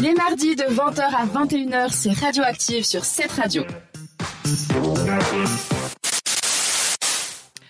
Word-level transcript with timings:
Les 0.00 0.14
mardis 0.14 0.56
de 0.56 0.64
20h 0.64 1.00
à 1.00 1.26
21h, 1.26 1.90
c'est 1.92 2.10
Radioactive 2.10 2.84
sur 2.84 3.04
cette 3.04 3.30
radio. 3.30 3.62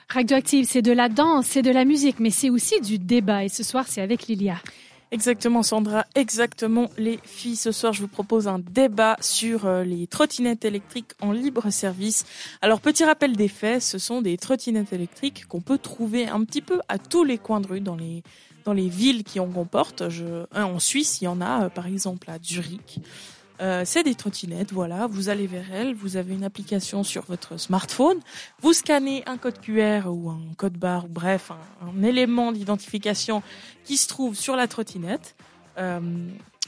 Radioactive, 0.08 0.66
c'est 0.66 0.80
de 0.80 0.92
la 0.92 1.10
danse, 1.10 1.46
c'est 1.46 1.62
de 1.62 1.70
la 1.70 1.84
musique, 1.84 2.20
mais 2.20 2.30
c'est 2.30 2.48
aussi 2.48 2.80
du 2.80 2.98
débat. 2.98 3.44
Et 3.44 3.48
ce 3.50 3.62
soir, 3.62 3.84
c'est 3.86 4.00
avec 4.00 4.28
Lilia. 4.28 4.56
Exactement, 5.10 5.62
Sandra. 5.62 6.06
Exactement, 6.14 6.88
les 6.96 7.18
filles. 7.22 7.56
Ce 7.56 7.70
soir, 7.70 7.92
je 7.92 8.00
vous 8.00 8.08
propose 8.08 8.48
un 8.48 8.58
débat 8.58 9.18
sur 9.20 9.66
euh, 9.66 9.84
les 9.84 10.06
trottinettes 10.06 10.64
électriques 10.64 11.12
en 11.20 11.32
libre 11.32 11.68
service. 11.68 12.24
Alors, 12.62 12.80
petit 12.80 13.04
rappel 13.04 13.36
des 13.36 13.48
faits, 13.48 13.82
ce 13.82 13.98
sont 13.98 14.22
des 14.22 14.38
trottinettes 14.38 14.94
électriques 14.94 15.44
qu'on 15.48 15.60
peut 15.60 15.76
trouver 15.76 16.28
un 16.28 16.42
petit 16.44 16.62
peu 16.62 16.80
à 16.88 16.98
tous 16.98 17.24
les 17.24 17.36
coins 17.36 17.60
de 17.60 17.66
rue 17.66 17.80
dans 17.80 17.96
les 17.96 18.22
dans 18.64 18.72
les 18.72 18.88
villes 18.88 19.24
qui 19.24 19.40
en 19.40 19.48
comportent. 19.48 20.02
En 20.54 20.78
Suisse, 20.78 21.20
il 21.20 21.24
y 21.24 21.28
en 21.28 21.40
a, 21.40 21.64
euh, 21.64 21.68
par 21.68 21.86
exemple, 21.86 22.30
à 22.30 22.38
Zurich. 22.42 23.00
Euh, 23.60 23.82
c'est 23.84 24.02
des 24.02 24.14
trottinettes, 24.14 24.72
voilà. 24.72 25.06
Vous 25.06 25.28
allez 25.28 25.46
vers 25.46 25.72
elles, 25.72 25.94
vous 25.94 26.16
avez 26.16 26.34
une 26.34 26.42
application 26.42 27.04
sur 27.04 27.22
votre 27.22 27.58
smartphone, 27.58 28.18
vous 28.60 28.72
scannez 28.72 29.22
un 29.26 29.36
code 29.36 29.60
QR 29.60 30.06
ou 30.06 30.30
un 30.30 30.40
code 30.56 30.76
barre, 30.76 31.06
bref, 31.06 31.52
un, 31.80 32.02
élément 32.02 32.50
d'identification 32.50 33.42
qui 33.84 33.96
se 33.96 34.08
trouve 34.08 34.34
sur 34.34 34.56
la 34.56 34.66
trottinette. 34.66 35.36
Euh, 35.78 36.00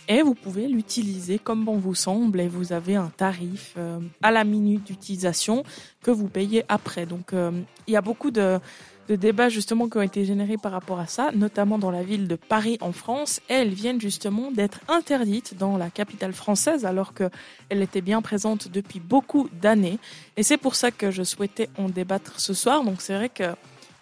et 0.07 0.23
vous 0.23 0.35
pouvez 0.35 0.69
l'utiliser 0.69 1.39
comme 1.39 1.65
bon 1.65 1.79
vous 1.79 1.95
semble 1.95 2.41
et 2.41 2.47
vous 2.47 2.75
avez 2.75 2.95
un 2.95 3.11
tarif 3.17 3.75
à 4.23 4.31
la 4.31 4.45
minute 4.45 4.85
d'utilisation 4.85 5.65
que 6.03 6.11
vous 6.11 6.29
payez 6.29 6.63
après. 6.69 7.07
Donc 7.07 7.33
il 7.33 7.91
y 7.91 7.97
a 7.97 8.03
beaucoup 8.03 8.31
de 8.31 8.61
de 9.09 9.17
débats 9.17 9.49
justement 9.49 9.89
qui 9.89 9.99
ont 9.99 10.03
été 10.03 10.25
générés 10.25 10.57
par 10.57 10.73
rapport 10.73 10.99
à 10.99 11.07
ça, 11.07 11.31
notamment 11.35 11.79
dans 11.79 11.91
la 11.91 12.03
ville 12.03 12.29
de 12.29 12.37
Paris 12.37 12.79
en 12.81 12.93
France. 12.93 13.41
elles 13.49 13.73
viennent 13.73 14.01
justement 14.01 14.51
d'être 14.51 14.81
interdites 14.89 15.57
dans 15.57 15.77
la 15.77 15.91
capitale 15.91 16.33
française 16.33 16.85
alors 16.85 17.13
qu'elles 17.15 17.83
étaient 17.83 18.01
bien 18.01 18.23
présentes 18.23 18.69
depuis 18.69 19.01
beaucoup 19.01 19.49
d'années. 19.61 19.99
Et 20.37 20.43
c'est 20.43 20.57
pour 20.57 20.75
ça 20.75 20.91
que 20.91 21.11
je 21.11 21.23
souhaitais 21.23 21.69
en 21.79 21.89
débattre 21.89 22.41
ce 22.41 22.55
soir. 22.55 22.85
Donc 22.85 23.01
c'est 23.01 23.15
vrai 23.15 23.29
que 23.29 23.55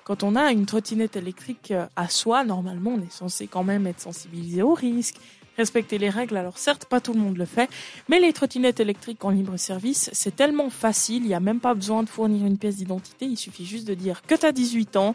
quand 0.05 0.23
on 0.23 0.35
a 0.37 0.51
une 0.51 0.67
trottinette 0.67 1.17
électrique 1.17 1.73
à 1.97 2.09
soi, 2.09 2.45
normalement 2.45 2.93
on 2.97 3.03
est 3.03 3.13
censé 3.13 3.47
quand 3.47 3.65
même 3.65 3.87
être 3.87 4.01
sensibilisé 4.01 4.63
au 4.63 4.75
risque, 4.75 5.17
respecter 5.57 5.99
les 5.99 6.11
règles. 6.11 6.37
Alors 6.37 6.59
certes, 6.59 6.87
pas 6.87 7.01
tout 7.01 7.13
le 7.13 7.21
monde 7.21 7.37
le 7.37 7.45
fait, 7.45 7.71
mais 8.09 8.21
les 8.21 8.33
trottinettes 8.33 8.81
électriques 8.81 9.25
en 9.25 9.31
libre 9.31 9.57
service, 9.57 10.11
c'est 10.13 10.37
tellement 10.37 10.71
facile, 10.71 11.23
il 11.23 11.29
n'y 11.29 11.35
a 11.35 11.41
même 11.41 11.61
pas 11.61 11.75
besoin 11.75 12.03
de 12.03 12.09
fournir 12.09 12.47
une 12.47 12.59
pièce 12.59 12.77
d'identité, 12.77 13.27
il 13.27 13.37
suffit 13.37 13.67
juste 13.67 13.87
de 13.87 13.95
dire 13.95 14.23
que 14.23 14.35
tu 14.35 14.47
as 14.47 14.53
18 14.53 14.97
ans, 14.97 15.15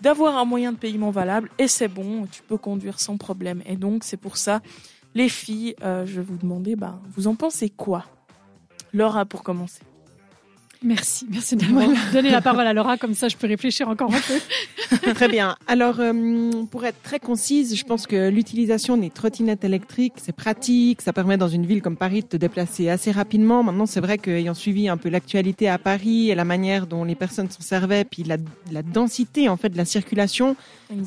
d'avoir 0.00 0.36
un 0.36 0.44
moyen 0.44 0.72
de 0.72 0.78
paiement 0.78 1.10
valable, 1.10 1.50
et 1.58 1.68
c'est 1.68 1.88
bon, 1.88 2.26
tu 2.26 2.42
peux 2.42 2.58
conduire 2.58 3.00
sans 3.00 3.16
problème. 3.16 3.62
Et 3.66 3.76
donc 3.76 4.04
c'est 4.04 4.16
pour 4.16 4.36
ça, 4.36 4.60
les 5.14 5.28
filles, 5.28 5.74
euh, 5.82 6.04
je 6.04 6.20
vais 6.20 6.26
vous 6.26 6.36
demander, 6.36 6.76
bah, 6.76 7.00
vous 7.16 7.26
en 7.26 7.34
pensez 7.34 7.70
quoi? 7.70 8.04
Laura, 8.92 9.24
pour 9.24 9.42
commencer. 9.42 9.80
Merci, 10.82 11.26
merci 11.30 11.56
d'avoir 11.56 11.88
donné 12.12 12.30
la 12.30 12.40
parole 12.40 12.66
à 12.66 12.72
Laura, 12.72 12.96
comme 12.96 13.14
ça 13.14 13.28
je 13.28 13.36
peux 13.36 13.46
réfléchir 13.46 13.88
encore 13.88 14.12
un 14.14 14.20
peu. 14.20 15.12
très 15.14 15.28
bien. 15.28 15.56
Alors, 15.66 16.00
euh, 16.00 16.50
pour 16.70 16.84
être 16.84 17.00
très 17.02 17.18
concise, 17.18 17.76
je 17.76 17.84
pense 17.84 18.06
que 18.06 18.28
l'utilisation 18.28 18.96
des 18.96 19.10
trottinettes 19.10 19.64
électriques, 19.64 20.14
c'est 20.16 20.34
pratique, 20.34 21.00
ça 21.02 21.12
permet 21.12 21.36
dans 21.36 21.48
une 21.48 21.66
ville 21.66 21.82
comme 21.82 21.96
Paris 21.96 22.22
de 22.22 22.26
te 22.26 22.36
déplacer 22.36 22.88
assez 22.88 23.10
rapidement. 23.10 23.62
Maintenant, 23.62 23.86
c'est 23.86 24.00
vrai 24.00 24.18
qu'ayant 24.18 24.54
suivi 24.54 24.88
un 24.88 24.96
peu 24.96 25.08
l'actualité 25.08 25.68
à 25.68 25.78
Paris 25.78 26.30
et 26.30 26.34
la 26.34 26.44
manière 26.44 26.86
dont 26.86 27.04
les 27.04 27.14
personnes 27.14 27.50
s'en 27.50 27.62
servaient, 27.62 28.04
puis 28.04 28.22
la, 28.22 28.36
la, 28.70 28.82
densité 28.82 29.48
en 29.48 29.56
fait 29.56 29.70
de 29.70 29.76
la 29.76 29.84
circulation, 29.84 30.56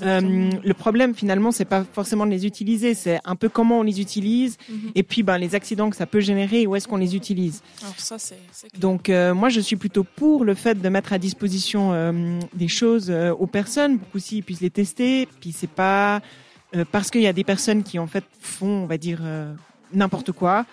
euh, 0.01 0.49
le 0.63 0.73
problème 0.73 1.15
finalement, 1.15 1.51
c'est 1.51 1.65
pas 1.65 1.85
forcément 1.93 2.25
de 2.25 2.31
les 2.31 2.45
utiliser, 2.45 2.93
c'est 2.93 3.19
un 3.23 3.35
peu 3.35 3.49
comment 3.49 3.79
on 3.79 3.83
les 3.83 4.01
utilise 4.01 4.57
mhm. 4.69 4.91
et 4.95 5.03
puis 5.03 5.23
ben, 5.23 5.37
les 5.37 5.55
accidents 5.55 5.89
que 5.89 5.95
ça 5.95 6.05
peut 6.05 6.19
générer, 6.19 6.67
où 6.67 6.75
est-ce 6.75 6.87
qu'on 6.87 6.97
les 6.97 7.15
utilise. 7.15 7.61
Alors 7.81 7.95
ça, 7.97 8.17
c'est. 8.17 8.39
Donc, 8.77 9.09
euh, 9.09 9.33
moi, 9.33 9.49
je 9.49 9.58
je 9.59 9.65
suis 9.65 9.75
plutôt 9.75 10.03
pour 10.03 10.45
le 10.45 10.53
fait 10.53 10.81
de 10.81 10.89
mettre 10.89 11.13
à 11.13 11.17
disposition 11.17 11.91
euh, 11.93 12.39
des 12.53 12.67
choses 12.67 13.09
euh, 13.09 13.31
aux 13.31 13.47
personnes 13.47 13.99
pour 13.99 14.09
qu'aussi 14.09 14.41
puissent 14.41 14.61
les 14.61 14.69
tester. 14.69 15.27
Puis 15.39 15.51
c'est 15.51 15.69
pas 15.69 16.21
euh, 16.75 16.85
parce 16.91 17.11
qu'il 17.11 17.21
y 17.21 17.27
a 17.27 17.33
des 17.33 17.43
personnes 17.43 17.83
qui 17.83 17.99
en 17.99 18.07
fait 18.07 18.23
font, 18.39 18.83
on 18.83 18.85
va 18.85 18.97
dire 18.97 19.21
n'importe 19.91 20.31
quoi, 20.31 20.65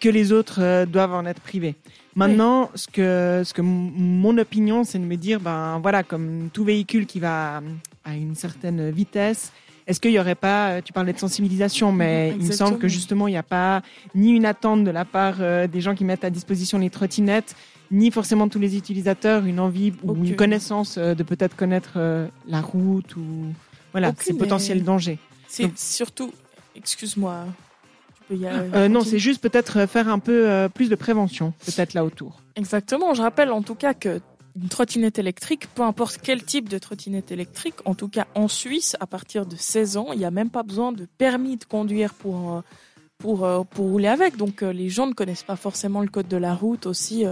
que 0.00 0.08
les 0.08 0.30
autres 0.32 0.84
doivent 0.84 1.14
en 1.14 1.26
être 1.26 1.40
privés. 1.40 1.74
Maintenant, 2.14 2.70
ce 2.74 2.86
que 2.88 3.42
ce 3.44 3.52
que 3.52 3.62
mon 3.62 4.36
opinion, 4.38 4.84
c'est 4.84 4.98
de 4.98 5.04
me 5.04 5.16
dire, 5.16 5.40
ben 5.40 5.78
voilà, 5.80 6.02
comme 6.02 6.50
tout 6.52 6.64
véhicule 6.64 7.06
qui 7.06 7.20
va 7.20 7.62
à 8.04 8.14
une 8.14 8.34
certaine 8.34 8.90
vitesse. 8.90 9.52
Est-ce 9.86 10.00
qu'il 10.00 10.10
n'y 10.10 10.18
aurait 10.18 10.34
pas, 10.34 10.82
tu 10.82 10.92
parlais 10.92 11.14
de 11.14 11.18
sensibilisation, 11.18 11.92
mais 11.92 12.34
il 12.38 12.46
me 12.46 12.52
semble 12.52 12.78
que 12.78 12.88
justement, 12.88 13.26
il 13.26 13.32
n'y 13.32 13.38
a 13.38 13.42
pas 13.42 13.80
ni 14.14 14.32
une 14.32 14.44
attente 14.44 14.84
de 14.84 14.90
la 14.90 15.06
part 15.06 15.36
des 15.38 15.80
gens 15.80 15.94
qui 15.94 16.04
mettent 16.04 16.24
à 16.24 16.30
disposition 16.30 16.78
les 16.78 16.90
trottinettes, 16.90 17.56
ni 17.90 18.10
forcément 18.10 18.48
tous 18.48 18.58
les 18.58 18.76
utilisateurs 18.76 19.44
une 19.46 19.60
envie 19.60 19.92
ou 20.02 20.14
une 20.24 20.36
connaissance 20.36 20.96
euh, 20.98 21.14
de 21.14 21.22
peut-être 21.22 21.56
connaître 21.56 21.94
euh, 21.96 22.26
la 22.46 22.60
route 22.60 23.16
ou 23.16 23.52
voilà 23.92 24.12
ces 24.18 24.34
potentiels 24.34 24.82
dangers. 24.82 25.18
C'est 25.46 25.76
surtout, 25.78 26.32
excuse-moi. 26.76 27.46
Euh, 28.30 28.88
non, 28.88 29.00
c'est 29.00 29.18
juste 29.18 29.40
peut-être 29.40 29.86
faire 29.86 30.08
un 30.08 30.18
peu 30.18 30.68
plus 30.74 30.90
de 30.90 30.94
prévention, 30.94 31.54
peut-être 31.64 31.94
là 31.94 32.04
autour. 32.04 32.42
Exactement. 32.56 33.14
Je 33.14 33.22
rappelle 33.22 33.50
en 33.50 33.62
tout 33.62 33.74
cas 33.74 33.94
que 33.94 34.20
une 34.54 34.68
trottinette 34.68 35.18
électrique, 35.18 35.68
peu 35.74 35.82
importe 35.82 36.18
quel 36.22 36.42
type 36.42 36.68
de 36.68 36.78
trottinette 36.78 37.30
électrique, 37.30 37.76
en 37.86 37.94
tout 37.94 38.08
cas 38.08 38.26
en 38.34 38.48
Suisse, 38.48 38.96
à 39.00 39.06
partir 39.06 39.46
de 39.46 39.56
16 39.56 39.96
ans, 39.96 40.08
il 40.12 40.18
n'y 40.18 40.26
a 40.26 40.30
même 40.30 40.50
pas 40.50 40.62
besoin 40.62 40.92
de 40.92 41.06
permis 41.16 41.56
de 41.56 41.64
conduire 41.64 42.12
pour 42.12 42.62
pour 43.16 43.48
pour 43.70 43.86
rouler 43.86 44.08
avec. 44.08 44.36
Donc 44.36 44.60
les 44.60 44.90
gens 44.90 45.06
ne 45.06 45.14
connaissent 45.14 45.42
pas 45.44 45.56
forcément 45.56 46.02
le 46.02 46.08
code 46.08 46.28
de 46.28 46.36
la 46.36 46.54
route 46.54 46.84
aussi. 46.84 47.24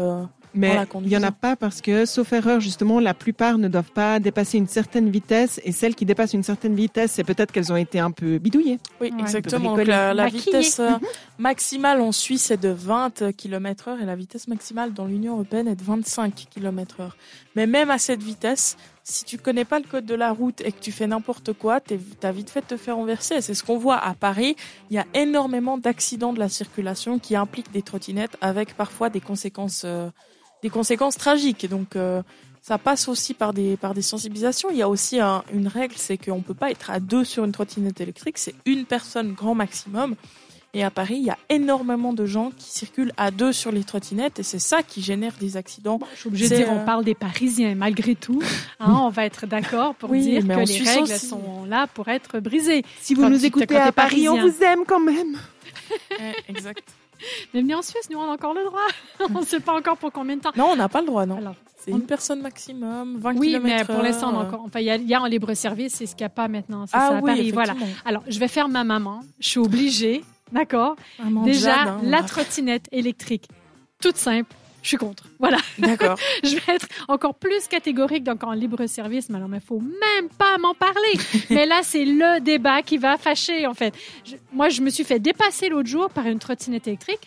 Mais 0.57 0.77
il 1.03 1.09
n'y 1.09 1.17
en 1.17 1.23
a 1.23 1.33
pas 1.33 1.55
parce 1.55 1.81
que, 1.81 2.07
sauf 2.07 2.33
erreur, 2.33 2.61
justement, 2.61 2.99
la 2.99 3.15
plupart 3.15 3.59
ne 3.59 3.69
doivent 3.69 3.93
pas 3.93 4.19
dépasser 4.19 4.59
une 4.59 4.67
certaine 4.67 5.11
vitesse. 5.11 5.61
Et 5.65 5.73
celles 5.73 5.95
qui 5.95 6.07
dépassent 6.07 6.33
une 6.33 6.43
certaine 6.43 6.75
vitesse, 6.75 7.13
c'est 7.13 7.25
peut-être 7.25 7.53
qu'elles 7.53 7.73
ont 7.73 7.77
été 7.77 7.99
un 7.99 8.11
peu 8.11 8.39
bidouillées. 8.39 8.79
Oui, 9.01 9.13
exactement. 9.19 9.77
la, 9.77 10.27
vitesse 10.29 10.81
euh, 10.81 10.91
maximale 11.39 12.01
en 12.01 12.11
Suisse 12.11 12.51
est 12.51 12.57
de 12.57 12.71
20 12.71 13.33
km 13.37 13.89
heure 13.89 14.01
et 14.01 14.07
la 14.07 14.17
vitesse 14.17 14.49
maximale 14.49 14.93
dans 14.93 15.05
l'Union 15.05 15.35
européenne 15.35 15.69
est 15.69 15.77
de 15.77 15.85
25 15.85 16.47
km 16.51 17.01
heure. 17.01 17.17
Mais 17.55 17.67
même 17.67 17.91
à 17.91 17.99
cette 17.99 18.23
vitesse, 18.23 18.77
si 19.09 19.25
tu 19.25 19.39
connais 19.39 19.65
pas 19.65 19.79
le 19.79 19.85
code 19.85 20.05
de 20.05 20.15
la 20.15 20.33
route 20.33 20.61
et 20.63 20.73
que 20.73 20.81
tu 20.81 20.91
fais 20.91 21.07
n'importe 21.07 21.53
quoi, 21.53 21.81
tu 21.81 21.99
as 22.23 22.33
vite 22.33 22.51
fait 22.51 22.63
de 22.63 22.67
te 22.67 22.77
faire 22.77 22.97
renverser. 22.97 23.41
C'est 23.41 23.55
ce 23.55 23.63
qu'on 23.63 23.79
voit 23.79 23.99
à 23.99 24.15
Paris. 24.15 24.57
Il 24.91 24.97
y 24.97 24.99
a 24.99 25.07
énormément 25.15 25.79
d'accidents 25.79 26.33
de 26.33 26.41
la 26.41 26.49
circulation 26.49 27.19
qui 27.19 27.37
impliquent 27.37 27.71
des 27.71 27.83
trottinettes 27.83 28.37
avec 28.41 28.75
parfois 28.75 29.09
des 29.09 29.21
conséquences 29.21 29.83
euh, 29.85 30.11
des 30.67 30.71
conséquences 30.71 31.17
tragiques. 31.17 31.69
Donc 31.69 31.95
euh, 31.95 32.23
ça 32.61 32.77
passe 32.77 33.07
aussi 33.07 33.35
par 33.35 33.53
des 33.53 33.77
par 33.77 33.95
des 33.95 34.03
sensibilisations. 34.03 34.69
Il 34.73 34.79
y 34.79 34.83
a 34.83 34.89
aussi 34.89 35.21
une 35.53 35.69
règle, 35.69 35.95
c'est 35.97 36.19
qu'on 36.19 36.43
peut 36.43 36.55
pas 36.55 36.73
être 36.73 36.91
à 36.91 36.99
deux 36.99 37.25
sur 37.25 37.45
une 37.45 37.53
trottinette 37.53 38.01
électrique. 38.01 38.39
C'est 38.39 38.57
une 38.67 38.85
personne 38.85 39.33
grand 39.33 39.55
maximum. 39.55 40.17
Et 40.75 40.83
à 40.83 40.91
Paris, 40.91 41.17
il 41.19 41.25
y 41.25 41.31
a 41.31 41.39
énormément 41.49 42.13
de 42.13 42.27
gens 42.27 42.51
qui 42.59 42.69
circulent 42.71 43.13
à 43.17 43.31
deux 43.31 43.53
sur 43.53 43.73
les 43.73 43.83
trottinettes 43.83 44.41
et 44.41 44.43
c'est 44.43 44.59
ça 44.59 44.83
qui 44.83 45.01
génère 45.01 45.33
des 45.41 45.57
accidents. 45.57 45.99
je 46.13 46.21
suis 46.21 46.29
obligée 46.29 46.49
de 46.51 46.57
dire, 46.57 46.71
on 46.71 46.85
parle 46.85 47.03
des 47.03 47.15
Parisiens 47.15 47.75
malgré 47.77 48.15
tout. 48.15 48.43
Hein, 48.81 48.99
on 49.01 49.09
va 49.09 49.25
être 49.25 49.47
d'accord 49.47 49.95
pour 49.95 50.11
dire 50.11 50.43
que 50.43 50.67
les 50.69 50.91
règles 50.91 51.19
sont 51.19 51.65
là 51.67 51.87
pour 51.87 52.09
être 52.09 52.41
brisées. 52.41 52.85
Si 53.01 53.15
vous 53.15 53.27
nous 53.27 53.47
écoutez 53.47 53.77
à 53.77 53.93
Paris, 53.93 54.29
on 54.29 54.41
vous 54.41 54.63
aime 54.63 54.85
quand 54.87 55.01
même. 55.01 55.39
exact. 56.49 56.85
Bienvenue 57.53 57.75
en 57.75 57.83
Suisse, 57.83 58.09
nous 58.11 58.19
on 58.19 58.25
a 58.25 58.35
encore 58.35 58.55
le 58.55 58.65
droit. 58.65 58.87
on 59.35 59.41
ne 59.41 59.45
sait 59.45 59.61
pas 59.61 59.75
encore 59.75 59.97
pour 59.97 60.13
combien 60.13 60.37
de 60.37 60.43
temps. 60.43 60.53
Non, 60.57 60.69
on 60.73 60.77
n'a 60.77 60.89
pas 60.89 61.01
le 61.01 61.07
droit, 61.07 61.27
non. 61.27 61.39
c'est 61.79 61.91
une 61.91 62.03
personne 62.03 62.41
maximum, 62.41 63.19
20 63.19 63.37
oui, 63.37 63.49
km. 63.49 63.65
Oui, 63.65 63.73
mais 63.73 63.85
pour 63.85 64.03
l'instant, 64.03 64.35
encore. 64.35 64.63
Enfin, 64.65 64.81
il 64.81 64.87
y, 64.87 65.15
a 65.15 65.21
en 65.21 65.27
libre 65.27 65.55
service, 65.55 65.95
c'est 65.95 66.07
ce 66.07 66.15
qu'il 66.15 66.25
n'y 66.25 66.27
a 66.27 66.31
pas 66.31 66.49
maintenant. 66.49 66.87
C'est 66.87 66.97
ah, 66.97 67.09
ça 67.11 67.17
à 67.19 67.23
Paris. 67.23 67.51
Voilà. 67.51 67.75
Alors, 68.05 68.23
je 68.29 68.39
vais 68.39 68.49
faire 68.49 68.69
ma 68.69 68.85
maman. 68.85 69.21
Je 69.41 69.49
suis 69.49 69.61
obligée, 69.61 70.25
d'accord? 70.53 70.97
Déjà, 71.45 71.83
hein, 71.83 72.01
la 72.03 72.23
trottinette 72.23 72.89
électrique, 72.93 73.49
toute 74.01 74.17
simple 74.17 74.55
je 74.87 74.91
suis 74.91 74.99
contre. 74.99 75.25
Voilà. 75.41 75.59
D'accord. 75.79 76.17
je 76.45 76.55
vais 76.55 76.75
être 76.75 76.87
encore 77.09 77.35
plus 77.35 77.67
catégorique 77.67 78.23
donc 78.23 78.45
en 78.45 78.53
libre 78.53 78.87
service, 78.87 79.29
mais 79.29 79.39
alors 79.39 79.51
il 79.53 79.61
faut 79.61 79.81
même 79.81 80.29
pas 80.39 80.59
m'en 80.59 80.75
parler. 80.75 81.19
mais 81.51 81.67
là, 81.67 81.81
c'est 81.83 82.05
le 82.05 82.41
débat 82.41 82.83
qui 82.83 82.97
va 82.97 83.19
fâcher 83.19 83.67
en 83.67 83.75
fait. 83.75 83.93
moi, 84.53 84.69
je 84.69 84.83
me 84.83 84.91
suis 84.91 85.03
fait 85.03 85.19
dépasser 85.19 85.69
l'autre 85.71 85.89
jour 85.89 86.09
par 86.09 86.27
une 86.27 86.39
trottinette 86.39 86.87
électrique. 86.87 87.19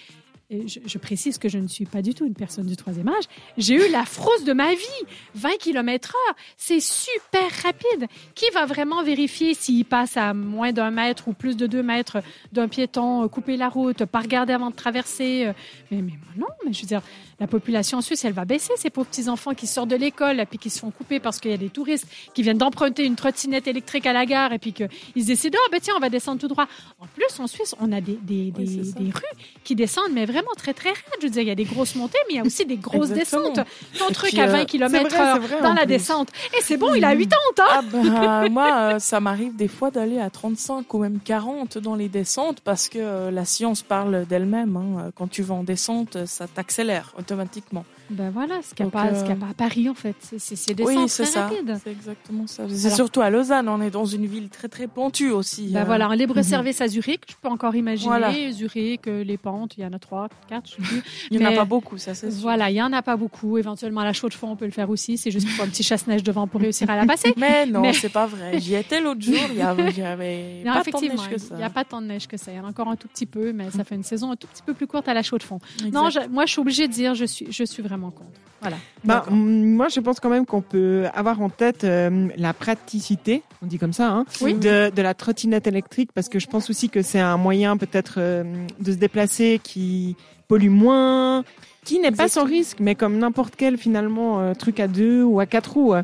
Je, 0.50 0.98
précise 0.98 1.38
que 1.38 1.48
je 1.48 1.60
ne 1.60 1.68
suis 1.68 1.86
pas 1.86 2.02
du 2.02 2.16
tout 2.16 2.26
une 2.26 2.34
personne 2.34 2.66
du 2.66 2.76
troisième 2.76 3.08
âge, 3.08 3.26
j'ai 3.58 3.76
eu 3.76 3.92
la 3.92 4.04
frousse 4.04 4.44
de 4.44 4.54
ma 4.54 4.74
vie. 4.74 5.06
20 5.36 5.58
km 5.60 6.16
heure, 6.16 6.36
c'est 6.58 6.80
super 6.80 7.48
rapide. 7.64 8.08
Qui 8.34 8.46
va 8.54 8.66
vraiment 8.66 9.04
vérifier 9.04 9.54
s'il 9.54 9.86
passe 9.86 10.18
à 10.18 10.34
moins 10.34 10.72
d'un 10.72 10.90
mètre 10.90 11.28
ou 11.28 11.34
plus 11.34 11.56
de 11.56 11.68
deux 11.68 11.84
mètres 11.84 12.22
d'un 12.52 12.68
piéton, 12.68 13.28
couper 13.28 13.58
la 13.58 13.70
route, 13.70 14.06
pas 14.06 14.22
regarder 14.22 14.54
avant 14.54 14.72
de 14.72 14.76
traverser? 14.76 15.46
Euh, 15.48 15.54
mais, 15.92 16.02
mais 16.02 16.14
non, 16.36 16.48
mais 16.66 16.74
je 16.74 16.82
veux 16.82 16.88
dire, 16.88 17.04
la 17.40 17.48
population 17.48 18.02
suisse, 18.02 18.26
elle 18.26 18.34
va 18.34 18.46
baisser. 18.46 18.74
Ces 18.76 18.90
pauvres 18.90 19.08
petits-enfants 19.08 19.54
qui 19.54 19.68
sortent 19.68 19.90
de 19.90 19.96
l'école 19.96 20.40
et 20.40 20.46
puis 20.46 20.58
qui 20.58 20.70
se 20.70 20.80
font 20.80 20.92
couper 20.92 21.20
parce 21.20 21.40
qu'il 21.40 21.52
y 21.52 21.54
a 21.54 21.58
des 21.58 21.70
touristes 21.70 22.08
qui 22.34 22.44
viennent 22.44 22.58
d'emprunter 22.58 23.06
une 23.06 23.16
trottinette 23.16 23.68
électrique 23.68 24.06
à 24.06 24.14
la 24.14 24.26
gare 24.26 24.52
et 24.52 24.60
puis 24.60 24.74
qu'ils 24.74 25.26
décident, 25.26 25.58
oh, 25.66 25.70
ben 25.72 25.80
tiens, 25.82 25.94
on 25.96 26.00
va 26.00 26.10
descendre 26.10 26.42
tout 26.42 26.48
droit. 26.48 26.68
En 27.00 27.08
plus, 27.08 27.40
en 27.40 27.48
Suisse, 27.48 27.76
on 27.80 27.92
a 27.92 28.02
des, 28.02 28.18
des, 28.22 28.52
des, 28.52 29.12
rues 29.12 29.38
qui 29.64 29.76
descendent, 29.76 30.12
mais 30.12 30.26
vraiment 30.26 30.39
très, 30.56 30.74
très 30.74 30.90
raides. 30.90 31.04
Je 31.22 31.26
veux 31.28 31.32
dire, 31.32 31.42
il 31.42 31.48
y 31.48 31.52
a 31.52 31.56
des 31.56 31.66
grosses 31.66 31.96
montées, 31.96 32.18
mais 32.28 32.36
il 32.36 32.38
y 32.38 32.40
a 32.40 32.44
aussi 32.44 32.66
des 32.66 32.78
grosses 32.78 33.10
descentes. 33.10 33.60
Ton 33.98 34.12
truc 34.12 34.38
à 34.38 34.48
20 34.48 34.66
km 34.66 35.16
heure 35.16 35.40
dans 35.62 35.74
la 35.74 35.86
descente. 35.86 36.30
Et 36.58 36.62
c'est 36.62 36.78
bon, 36.78 36.94
il 36.94 37.04
a 37.04 37.16
80 37.16 37.26
ans, 37.26 37.50
hein? 37.60 37.64
Ah 37.70 37.82
ben, 37.82 38.50
moi, 38.50 38.78
euh, 38.78 39.00
ça 39.00 39.20
m'arrive 39.20 39.56
des 39.56 39.68
fois 39.68 39.92
d'aller 39.92 40.20
à 40.20 40.30
35 40.30 40.94
ou 40.94 41.00
même 41.00 41.20
40 41.24 41.78
dans 41.78 41.96
les 41.96 42.10
descentes 42.10 42.62
parce 42.62 42.90
que 42.90 43.00
euh, 43.00 43.32
la 43.32 43.46
science 43.46 43.82
parle 43.82 44.26
d'elle-même. 44.26 44.76
Hein. 44.78 45.12
Quand 45.16 45.28
tu 45.28 45.42
vas 45.44 45.56
en 45.56 45.64
descente, 45.64 46.26
ça 46.26 46.48
t'accélère 46.48 47.14
automatiquement. 47.18 47.86
Ben 48.10 48.32
voilà, 48.32 48.62
ce 48.62 48.74
qu'il 48.74 48.86
n'y 48.86 48.90
a, 48.90 48.92
pas, 48.92 49.04
a, 49.04 49.36
pas 49.36 49.50
à 49.52 49.54
Paris 49.56 49.90
en 49.90 49.94
fait. 49.94 50.16
C'est 50.38 50.74
des 50.74 50.84
oui, 50.84 50.96
très 50.96 51.08
ça. 51.08 51.50
C'est 51.84 51.92
exactement 51.92 52.48
ça. 52.48 52.64
C'est 52.68 52.90
surtout 52.90 53.22
à 53.22 53.30
Lausanne, 53.30 53.70
on 53.70 53.82
est 53.82 53.92
dans 53.92 54.06
une 54.06 54.26
ville 54.26 54.50
très 54.50 54.68
très 54.68 54.88
pentue 54.88 55.32
aussi. 55.32 55.70
Ben 55.72 55.84
voilà, 55.84 56.08
un 56.08 56.16
libre-service 56.16 56.80
mhm. 56.80 56.86
à 56.86 56.88
Zurich, 56.88 57.22
je 57.30 57.36
peux 57.42 57.50
encore 57.50 57.76
imaginer. 57.76 58.52
Zurich, 58.52 59.08
euh, 59.08 59.24
les 59.24 59.38
pentes, 59.38 59.78
il 59.78 59.84
y 59.84 59.86
en 59.86 59.94
a 59.94 60.00
trois, 60.00 60.30
quatre, 60.48 60.70
je 60.70 60.76
sais 60.76 60.82
plus. 60.82 61.04
il 61.32 61.40
n'y 61.40 61.46
en 61.46 61.52
a 61.52 61.56
pas 61.56 61.66
beaucoup, 61.66 61.98
ça 61.98 62.14
c'est 62.14 62.30
Voilà, 62.30 62.70
il 62.70 62.74
n'y 62.74 62.82
en 62.82 62.94
a 62.94 63.02
pas 63.02 63.16
beaucoup. 63.16 63.58
Éventuellement, 63.58 64.02
à 64.02 64.06
la 64.06 64.14
chaux 64.14 64.30
de 64.30 64.34
fond, 64.34 64.50
on 64.52 64.56
peut 64.56 64.66
le 64.66 64.72
faire 64.72 64.90
aussi. 64.90 65.18
C'est 65.18 65.32
juste 65.32 65.46
qu'il 65.46 65.56
faut 65.56 65.64
un 65.64 65.68
petit 65.68 65.84
chasse-neige 65.84 66.24
devant 66.24 66.48
pour 66.48 66.62
réussir 66.62 66.90
à 66.90 66.96
la 66.96 67.06
passer. 67.06 67.34
Mais 67.38 67.66
non, 67.66 67.92
c'est 67.94 68.10
pas 68.10 68.26
vrai. 68.26 68.60
J'y 68.60 68.76
étais 68.76 69.02
l'autre 69.02 69.22
jour, 69.22 69.36
il 69.52 69.58
y 69.58 69.62
avait 69.62 70.64
pas 70.64 70.84
tant 70.84 71.00
de 71.00 71.08
neige 71.08 71.30
que 71.30 71.38
ça. 71.38 71.56
Il 71.56 71.58
n'y 71.58 71.64
a 71.64 71.70
pas 71.70 71.86
tant 71.86 72.02
de 72.02 72.08
neige 72.08 72.28
que 72.28 72.38
ça. 72.38 72.52
Il 72.52 72.58
y 72.58 72.60
en 72.60 72.66
a 72.66 72.70
encore 72.70 72.88
un 72.88 72.96
tout 72.96 73.08
petit 73.08 73.26
peu, 73.26 73.52
mais 73.54 73.70
ça 73.72 73.84
fait 73.84 73.96
une 73.96 74.04
saison 74.04 74.32
un 74.32 74.36
tout 74.36 74.48
petit 74.48 74.64
peu 74.64 74.74
plus 74.74 74.88
courte 74.88 75.08
à 75.08 75.14
la 75.14 75.24
chaux 75.24 75.38
de 75.38 75.44
fond. 75.44 75.60
Non, 75.92 76.10
moi 76.30 76.46
je 76.46 76.52
suis 76.52 76.62
obligée 76.62 76.88
de 76.88 76.94
dire, 76.94 77.16
je 77.16 77.26
suis, 77.26 77.48
je 77.52 77.64
suis 77.64 77.84
vraiment 77.84 77.99
contre. 78.02 78.40
Voilà. 78.62 78.78
Bah, 79.04 79.26
moi, 79.30 79.88
je 79.88 80.00
pense 80.00 80.20
quand 80.20 80.30
même 80.30 80.46
qu'on 80.46 80.62
peut 80.62 81.06
avoir 81.14 81.42
en 81.42 81.50
tête 81.50 81.84
euh, 81.84 82.28
la 82.36 82.54
praticité, 82.54 83.42
on 83.62 83.68
dit 83.68 83.78
comme 83.78 83.94
ça, 83.94 84.10
hein, 84.10 84.26
de, 84.42 84.90
de, 84.90 85.02
la 85.02 85.14
trottinette 85.14 85.68
électrique, 85.68 86.12
parce 86.14 86.28
que 86.28 86.40
je 86.40 86.48
pense 86.48 86.70
aussi 86.70 86.90
que 86.90 87.02
c'est 87.02 87.20
un 87.20 87.38
moyen 87.38 87.78
peut-être 87.78 88.16
euh, 88.18 88.44
de 88.80 88.92
se 88.92 88.98
déplacer 88.98 89.62
qui 89.64 90.18
pollue 90.48 90.70
moins, 90.70 91.46
qui 91.86 92.00
n'est 92.00 92.12
pas 92.12 92.28
sans 92.28 92.44
risque, 92.44 92.80
mais 92.82 92.96
comme 92.96 93.18
n'importe 93.18 93.56
quel 93.56 93.78
finalement 93.78 94.42
euh, 94.42 94.54
truc 94.54 94.80
à 94.80 94.88
deux 94.88 95.24
ou 95.24 95.40
à 95.40 95.46
quatre 95.46 95.74
roues, 95.74 95.94
mhm. 95.94 96.04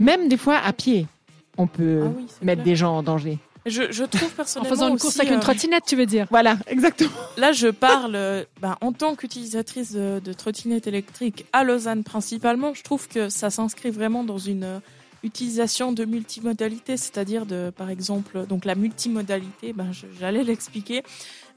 même 0.00 0.28
des 0.28 0.38
fois 0.38 0.56
à 0.56 0.72
pied, 0.72 1.06
on 1.58 1.66
peut 1.66 2.02
ah 2.04 2.44
mettre 2.44 2.62
des 2.62 2.76
gens 2.76 2.96
en 2.96 3.02
danger. 3.02 3.38
Je, 3.66 3.92
je, 3.92 4.04
trouve 4.04 4.30
personnellement. 4.30 4.72
En 4.72 4.74
faisant 4.74 4.88
une 4.88 4.98
course 4.98 5.18
avec 5.20 5.32
une 5.32 5.38
euh, 5.38 5.42
trottinette, 5.42 5.84
tu 5.86 5.96
veux 5.96 6.06
dire 6.06 6.26
Voilà, 6.30 6.56
exactement. 6.66 7.10
Là, 7.36 7.52
je 7.52 7.68
parle 7.68 8.14
euh, 8.16 8.44
ben, 8.60 8.76
en 8.80 8.92
tant 8.92 9.14
qu'utilisatrice 9.14 9.92
de, 9.92 10.20
de 10.24 10.32
trottinette 10.32 10.86
électrique 10.86 11.44
à 11.52 11.64
Lausanne 11.64 12.02
principalement. 12.02 12.72
Je 12.74 12.82
trouve 12.82 13.06
que 13.08 13.28
ça 13.28 13.50
s'inscrit 13.50 13.90
vraiment 13.90 14.24
dans 14.24 14.38
une 14.38 14.64
euh, 14.64 14.78
utilisation 15.22 15.92
de 15.92 16.04
multimodalité, 16.06 16.96
c'est-à-dire 16.96 17.44
de, 17.44 17.70
par 17.76 17.90
exemple, 17.90 18.46
donc 18.46 18.64
la 18.64 18.74
multimodalité. 18.74 19.74
Ben, 19.74 19.90
j'allais 20.18 20.42
l'expliquer. 20.42 21.02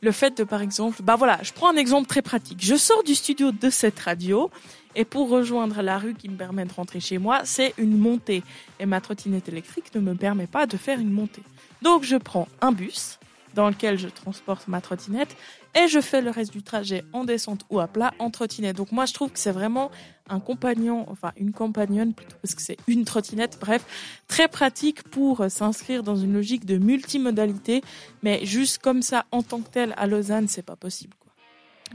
Le 0.01 0.11
fait 0.11 0.37
de, 0.37 0.43
par 0.43 0.61
exemple, 0.61 1.01
ben 1.01 1.15
voilà, 1.15 1.39
je 1.43 1.53
prends 1.53 1.69
un 1.69 1.77
exemple 1.77 2.07
très 2.07 2.21
pratique. 2.21 2.57
Je 2.61 2.75
sors 2.75 3.03
du 3.03 3.15
studio 3.15 3.53
de 3.53 3.69
cette 3.69 3.99
radio 4.01 4.51
et 4.95 5.05
pour 5.05 5.29
rejoindre 5.29 5.81
la 5.81 5.97
rue 5.97 6.13
qui 6.13 6.27
me 6.27 6.35
permet 6.35 6.65
de 6.65 6.73
rentrer 6.73 6.99
chez 6.99 7.17
moi, 7.17 7.41
c'est 7.45 7.73
une 7.77 7.97
montée. 7.97 8.43
Et 8.79 8.85
ma 8.85 9.01
trottinette 9.01 9.47
électrique 9.47 9.95
ne 9.95 10.01
me 10.01 10.13
permet 10.13 10.47
pas 10.47 10.65
de 10.65 10.75
faire 10.75 10.99
une 10.99 11.11
montée. 11.11 11.41
Donc 11.83 12.03
je 12.03 12.15
prends 12.15 12.47
un 12.61 12.71
bus 12.71 13.19
dans 13.55 13.69
lequel 13.69 13.99
je 13.99 14.07
transporte 14.07 14.69
ma 14.69 14.79
trottinette 14.79 15.35
et 15.75 15.89
je 15.89 15.99
fais 15.99 16.21
le 16.21 16.29
reste 16.29 16.53
du 16.53 16.63
trajet 16.63 17.03
en 17.11 17.25
descente 17.25 17.65
ou 17.69 17.81
à 17.81 17.87
plat 17.87 18.13
en 18.19 18.29
trottinette. 18.29 18.77
Donc 18.77 18.93
moi 18.93 19.05
je 19.05 19.13
trouve 19.13 19.31
que 19.31 19.37
c'est 19.37 19.51
vraiment 19.51 19.91
un 20.29 20.39
compagnon, 20.39 21.05
enfin 21.09 21.33
une 21.35 21.51
compagnonne 21.51 22.13
plutôt 22.13 22.37
parce 22.41 22.55
que 22.55 22.61
c'est 22.61 22.77
une 22.87 23.03
trottinette, 23.03 23.57
bref, 23.59 23.85
très 24.29 24.47
pratique 24.47 25.03
pour 25.03 25.45
s'inscrire 25.49 26.03
dans 26.03 26.15
une 26.15 26.33
logique 26.33 26.65
de 26.65 26.77
multimodalité, 26.77 27.83
mais 28.23 28.45
juste 28.45 28.77
comme 28.77 29.01
ça 29.01 29.25
en 29.31 29.43
tant 29.43 29.59
que 29.59 29.69
tel 29.69 29.93
à 29.97 30.07
Lausanne, 30.07 30.47
c'est 30.47 30.63
pas 30.63 30.77
possible. 30.77 31.13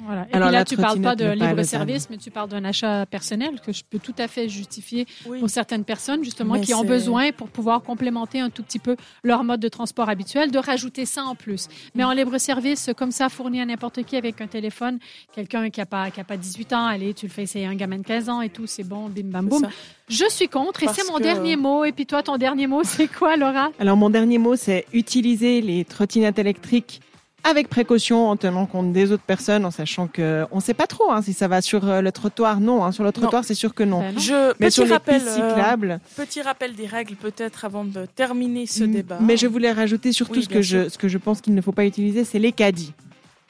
Voilà. 0.05 0.23
Et 0.29 0.31
puis 0.31 0.41
là, 0.41 0.65
tu 0.65 0.77
parles 0.77 1.01
pas 1.01 1.17
de 1.17 1.31
libre 1.31 1.63
service, 1.63 2.09
mais 2.11 2.17
tu 2.17 2.31
parles 2.31 2.49
d'un 2.49 2.65
achat 2.65 3.07
personnel 3.07 3.61
que 3.65 3.73
je 3.73 3.83
peux 3.89 3.99
tout 3.99 4.15
à 4.19 4.29
fait 4.29 4.49
justifier 4.49 5.07
pour 5.39 5.51
certaines 5.51 5.85
personnes, 5.85 6.25
justement, 6.25 6.61
qui 6.61 6.75
ont 6.75 6.85
besoin 6.85 7.33
pour 7.33 7.49
pouvoir 7.49 7.83
complémenter 7.83 8.41
un 8.41 8.51
tout 8.51 8.63
petit 8.63 8.79
peu 8.79 8.97
leur 9.23 9.45
mode 9.45 9.61
de 9.61 9.69
transport 9.69 10.09
habituel, 10.09 10.51
de 10.51 10.59
rajouter 10.59 11.07
ça 11.07 11.25
en 11.25 11.35
plus. 11.35 11.69
Mais 11.95 12.05
en 12.05 12.13
libre 12.13 12.39
service, 12.39 12.91
comme 12.97 13.11
ça, 13.11 13.29
fourni 13.29 13.61
à 13.61 13.67
n'importe 13.67 14.05
qui 14.05 14.17
avec 14.17 14.41
un 14.41 14.47
téléphone, 14.47 14.99
quelqu'un 15.35 15.71
qui 15.71 15.81
a 15.81 15.87
pas, 15.87 16.11
qui 16.11 16.21
a 16.21 16.25
pas 16.25 16.37
18 16.37 16.73
ans, 16.73 16.87
allez, 16.87 17.15
tu 17.15 17.27
le 17.27 17.33
fais 17.33 17.43
essayer 17.43 17.67
un 17.67 17.75
gamin 17.75 17.99
de 17.99 18.05
15 18.05 18.29
ans 18.29 18.41
et 18.41 18.49
tout, 18.49 18.67
c'est 18.67 18.85
bon, 18.85 19.09
bim 19.09 19.25
bam 19.25 19.49
boum. 19.49 19.69
Je 20.09 20.25
suis 20.31 20.49
contre 20.49 20.83
et 20.83 20.87
c'est 20.89 21.07
mon 21.11 21.19
dernier 21.19 21.57
mot. 21.57 21.85
Et 21.85 21.93
puis 21.93 22.07
toi, 22.07 22.23
ton 22.23 22.37
dernier 22.37 22.67
mot, 22.67 22.81
c'est 22.85 23.09
quoi, 23.09 23.37
Laura? 23.37 23.71
Alors, 23.79 23.97
mon 23.97 24.11
dernier 24.11 24.39
mot, 24.39 24.57
c'est 24.57 24.87
utiliser 24.93 25.61
les 25.61 25.85
trottinettes 25.85 26.39
électriques 26.39 27.01
avec 27.45 27.69
précaution, 27.69 28.29
en 28.29 28.37
tenant 28.37 28.67
compte 28.67 28.93
des 28.93 29.13
autres 29.13 29.23
personnes, 29.23 29.65
en 29.65 29.71
sachant 29.71 30.07
que 30.07 30.45
on 30.51 30.61
sait 30.61 30.75
pas 30.75 30.87
trop 30.87 31.11
hein, 31.11 31.23
si 31.23 31.33
ça 31.33 31.49
va 31.49 31.63
sur 31.63 31.89
euh, 31.89 32.01
le 32.01 32.13
trottoir. 32.13 32.61
Non, 32.61 32.85
hein, 32.85 32.93
sur 32.93 33.05
le 33.05 33.13
trottoir, 33.13 33.45
c'est 33.45 33.55
sûr 33.55 33.75
que 33.75 33.85
non. 33.85 34.01
Ben 34.01 34.19
Je, 34.19 34.53
mais 34.59 34.71
sur 34.71 34.85
les 34.85 34.99
pistes 34.99 35.29
euh, 35.39 35.99
petit 36.17 36.43
rappel 36.43 36.75
des 36.75 36.87
règles, 36.87 37.15
peut-être 37.17 37.65
avant 37.65 37.85
de 37.85 38.07
terminer 38.07 38.67
ce 38.67 38.85
débat. 38.85 39.19
Mais 39.21 39.37
je 39.37 39.47
voulais 39.47 39.73
rajouter 39.73 40.13
surtout 40.13 40.43
ce 40.43 40.49
que 40.49 40.63
je, 40.63 40.89
ce 40.89 40.99
que 40.99 41.09
je 41.09 41.19
pense 41.19 41.41
qu'il 41.41 41.55
ne 41.55 41.61
faut 41.61 41.73
pas 41.73 41.85
utiliser, 41.85 42.25
c'est 42.25 42.39
les 42.39 42.53
caddies. 42.53 42.93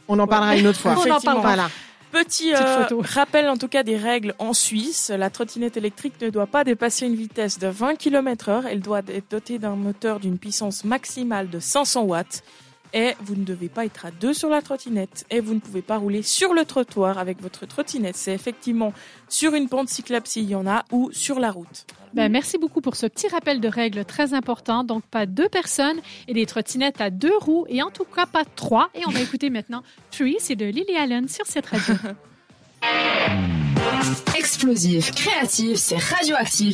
On 0.06 0.18
en 0.18 0.26
parlera 0.26 0.56
une 0.56 0.66
autre 0.66 0.80
fois. 0.80 0.94
on 0.96 1.10
en 1.10 1.20
parlera. 1.20 1.42
Voilà. 1.42 1.70
Petit 2.10 2.54
euh, 2.54 2.86
rappel 3.00 3.48
en 3.48 3.58
tout 3.58 3.68
cas 3.68 3.82
des 3.82 3.96
règles 3.96 4.34
en 4.38 4.54
Suisse. 4.54 5.10
La 5.14 5.28
trottinette 5.28 5.76
électrique 5.76 6.14
ne 6.22 6.30
doit 6.30 6.46
pas 6.46 6.64
dépasser 6.64 7.06
une 7.06 7.14
vitesse 7.14 7.58
de 7.58 7.68
20 7.68 7.96
km 7.96 8.48
heure. 8.48 8.66
Elle 8.66 8.80
doit 8.80 9.02
être 9.08 9.30
dotée 9.30 9.58
d'un 9.58 9.76
moteur 9.76 10.18
d'une 10.18 10.38
puissance 10.38 10.84
maximale 10.84 11.50
de 11.50 11.58
500 11.58 12.04
watts 12.04 12.42
et 12.92 13.12
vous 13.20 13.36
ne 13.36 13.44
devez 13.44 13.68
pas 13.68 13.84
être 13.84 14.06
à 14.06 14.10
deux 14.10 14.32
sur 14.32 14.48
la 14.48 14.62
trottinette 14.62 15.26
et 15.30 15.40
vous 15.40 15.54
ne 15.54 15.60
pouvez 15.60 15.82
pas 15.82 15.98
rouler 15.98 16.22
sur 16.22 16.54
le 16.54 16.64
trottoir 16.64 17.18
avec 17.18 17.40
votre 17.40 17.66
trottinette. 17.66 18.16
C'est 18.16 18.34
effectivement 18.34 18.92
sur 19.28 19.54
une 19.54 19.68
pente 19.68 19.88
cyclable 19.88 20.26
s'il 20.26 20.48
y 20.48 20.54
en 20.54 20.66
a 20.66 20.84
ou 20.90 21.10
sur 21.12 21.38
la 21.38 21.50
route. 21.50 21.86
Ben, 22.14 22.30
merci 22.30 22.58
beaucoup 22.58 22.80
pour 22.80 22.96
ce 22.96 23.06
petit 23.06 23.28
rappel 23.28 23.60
de 23.60 23.68
règles 23.68 24.04
très 24.04 24.34
important. 24.34 24.84
Donc, 24.84 25.04
pas 25.04 25.26
deux 25.26 25.48
personnes 25.48 26.00
et 26.26 26.34
des 26.34 26.46
trottinettes 26.46 27.00
à 27.00 27.10
deux 27.10 27.36
roues 27.36 27.66
et 27.68 27.82
en 27.82 27.90
tout 27.90 28.04
cas 28.04 28.26
pas 28.26 28.44
trois. 28.56 28.88
Et 28.94 29.02
on 29.06 29.10
va 29.10 29.20
écouter 29.20 29.50
maintenant 29.50 29.82
Three, 30.10 30.36
c'est 30.38 30.56
de 30.56 30.66
Lily 30.66 30.96
Allen 30.96 31.28
sur 31.28 31.46
cette 31.46 31.66
radio. 31.66 31.94
Explosif, 34.36 35.12
créatif, 35.12 35.76
c'est 35.76 35.96
radioactif. 35.96 36.66